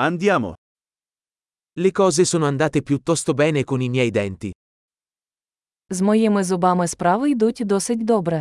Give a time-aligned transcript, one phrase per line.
[0.00, 0.54] Andiamo.
[1.76, 4.52] Le cose sono andate piuttosto bene con i miei denti.
[5.90, 8.40] З моїми зубами справи йдуть досить добре.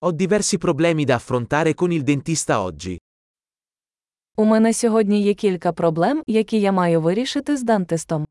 [0.00, 2.98] Ho diversi problemi da affrontare con il dentista oggi.
[4.36, 8.26] У мене сьогодні є кілька проблем, які я маю вирішити з дантистом.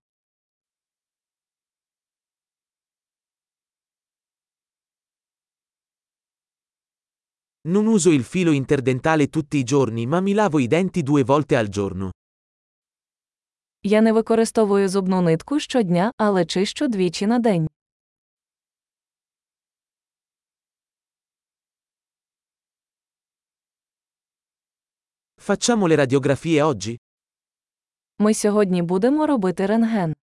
[7.68, 11.56] Non uso il filo interdentale tutti i giorni ma mi lavo i denti due volte
[11.56, 12.10] al giorno.
[13.82, 17.68] Я не використовую зубну нитку щодня, але чищу двічі на день.
[25.38, 26.96] Facciamo le radiografie oggi?
[28.18, 30.14] Ми сьогодні будемо робити рентген.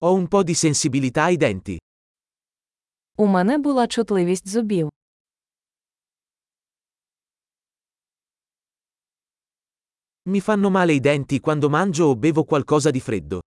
[0.00, 1.76] Ho un po' di sensibilità ai denti.
[3.17, 4.89] У мене була чутливість зубів.
[10.25, 13.39] Mi fanno male i denti quando mangio o bevo qualcosa di freddo.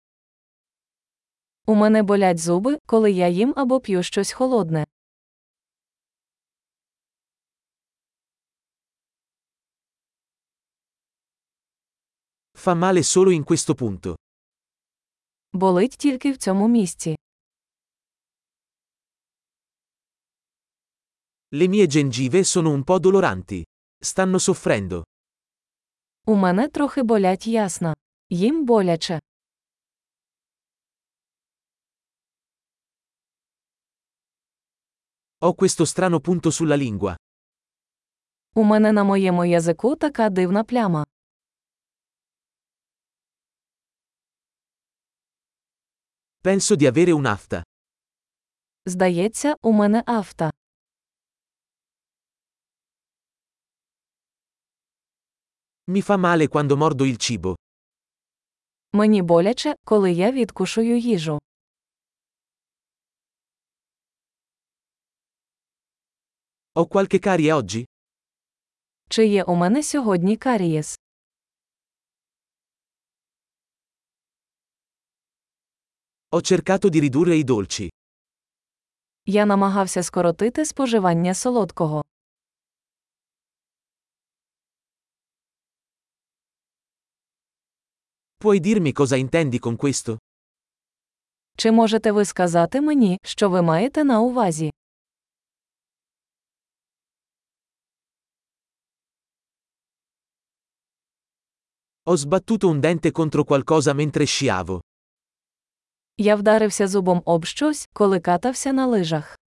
[1.67, 4.87] У мене болять зуби, коли я їм або п'ю щось холодне.
[12.55, 14.17] Fa male solo in questo punto.
[15.53, 17.17] Болить тільки в цьому місці.
[21.54, 23.64] Le mie gengive sono un po' doloranti.
[24.04, 25.04] Stanno soffrendo.
[26.28, 27.94] У мене трохи болять ясна.
[28.30, 29.20] Їм боляче.
[35.44, 37.16] Ho questo strano punto sulla lingua.
[38.56, 41.06] У мене на моєму язику така дивна пляма.
[46.44, 47.64] Penso di avere un'afta.
[48.86, 50.52] Здається, у мене афта.
[55.88, 57.56] Mi fa male quando mordo il cibo.
[58.94, 61.40] Мені боляче, коли я відкушую їжу.
[66.76, 67.86] Ho qualche carie oggi?
[69.10, 71.00] Чи є у мене сьогодні карієс?
[76.32, 77.90] Ho cercato di ridurre i dolci.
[79.26, 82.04] Я намагався скоротити споживання солодкого.
[88.47, 90.19] Puoi dirmi cosa intendi con questo?
[91.57, 94.71] Чи можете ви сказати мені, що ви маєте на увазі?
[102.05, 104.81] Ho sbattuto un dente contro qualcosa mentre sciavo.
[106.19, 109.39] Я вдарився зубом об щось, коли катався на лижах.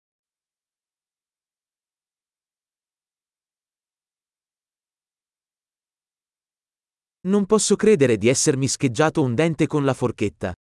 [7.26, 10.52] Non posso credere di essermi scheggiato un dente con la forchetta.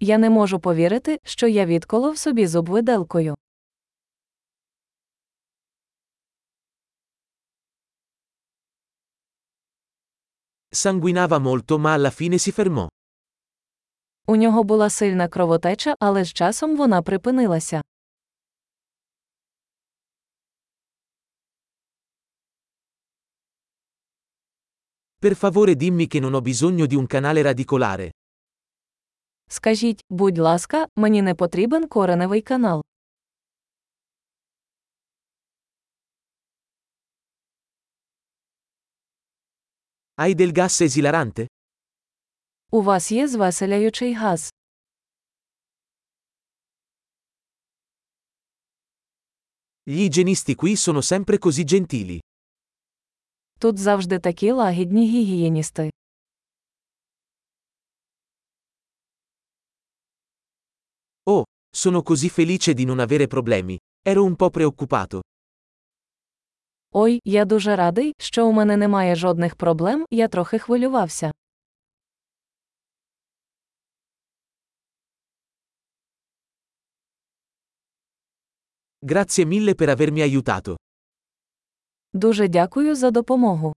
[0.00, 3.34] Я не можу повірити, що я відколов собі зуб виделкою.
[10.74, 12.88] Sanguinava molto ma alla fine si fermò.
[14.26, 17.82] У нього була сильна кровотеча, але з часом вона припинилася.
[25.20, 28.10] Per favore dimmi che non ho bisogno di un canale radicolare.
[29.48, 32.82] Скажіть, будь ласка, мені не потрібен кореневий канал.
[40.16, 41.46] Hai del gas esilarante?
[42.70, 44.52] У вас є звеселяючий газ.
[49.86, 52.18] Gli igienisti qui sono sempre così gentili.
[53.59, 55.89] Тут завжди такі лагідні гігієністи.
[61.25, 61.43] Oh,
[61.75, 63.77] sono così felice di non avere problemi.
[64.01, 65.21] Ero un po' preoccupato.
[66.91, 71.31] Ой, я дуже радий, що у мене немає жодних проблем, я трохи хвилювався.
[79.05, 80.75] Grazie mille per avermi aiutato.
[82.13, 83.73] Дуже дякую за допомогу.